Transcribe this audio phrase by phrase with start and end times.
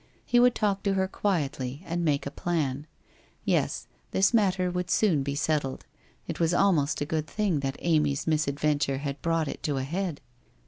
[0.25, 2.87] He would talk to her quietly and make a plan.
[3.45, 5.85] Yes, this matter would soon be settled;
[6.27, 10.19] it was almost a good thing that Amy's misadventure had brought it to a head.